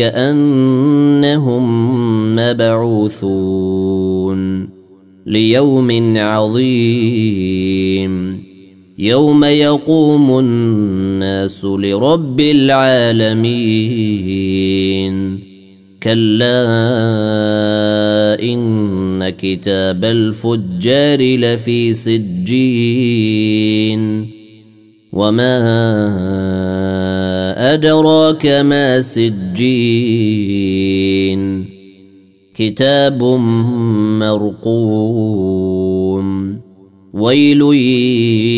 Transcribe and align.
أنهم 0.00 1.66
مبعوثون 2.36 3.58
ليوم 5.26 6.16
عظيم. 6.16 7.68
يوم 8.98 9.44
يقوم 9.44 10.38
الناس 10.38 11.64
لرب 11.64 12.40
العالمين. 12.40 13.38
كلا 16.02 16.64
إن 18.42 19.28
كتاب 19.28 20.04
الفجار 20.04 21.36
لفي 21.38 21.94
سجين. 21.94 23.38
وما 25.12 25.58
أدراك 27.74 28.46
ما 28.46 29.00
سجين 29.02 30.48
كتاب 32.54 33.22
مرقوم 34.22 35.48
ويل 37.12 37.60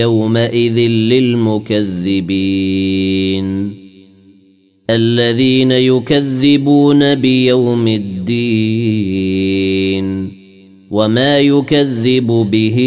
يومئذ 0.00 0.78
للمكذبين 1.12 2.32
الذين 4.90 5.72
يكذبون 5.72 7.14
بيوم 7.14 7.88
الدين 7.88 9.32
وما 10.90 11.38
يكذب 11.38 12.26
به 12.26 12.78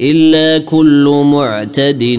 إلا 0.00 0.58
كل 0.58 1.24
معتد 1.32 2.18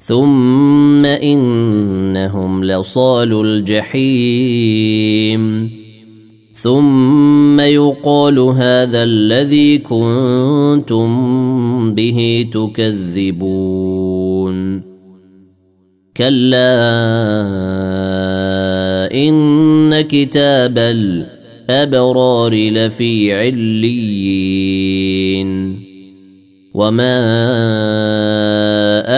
ثم 0.00 1.04
انهم 1.04 2.64
لصال 2.64 3.32
الجحيم 3.46 4.90
ثم 6.54 7.60
يقال 7.60 8.38
هذا 8.38 9.02
الذي 9.02 9.78
كنتم 9.78 11.10
به 11.94 12.48
تكذبون 12.52 13.70
كلا 16.16 16.80
ان 19.12 20.00
كتاب 20.00 20.78
الابرار 20.78 22.54
لفي 22.54 23.32
عليين 23.32 24.70
وما 26.74 27.20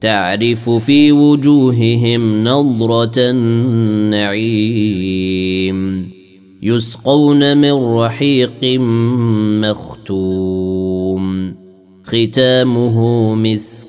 تعرف 0.00 0.70
في 0.70 1.12
وجوههم 1.12 2.44
نضره 2.44 3.12
النعيم 3.16 4.76
يسقون 6.62 7.56
من 7.56 7.72
رحيق 7.72 8.80
مختوم 9.60 11.54
ختامه 12.04 13.34
مسك. 13.34 13.88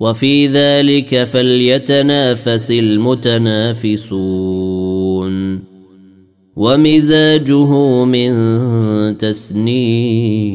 وفي 0.00 0.46
ذلك 0.46 1.24
فليتنافس 1.24 2.70
المتنافسون. 2.70 4.04
ومزاجه 6.56 8.04
من 8.04 8.34
تسنيم. 9.18 10.54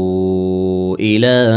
إلى 1.01 1.47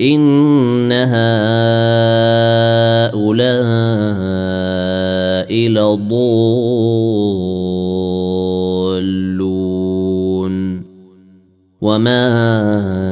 إن 0.00 0.92
هؤلاء 0.92 1.52
لضالون. 5.68 6.82
وما 11.82 13.11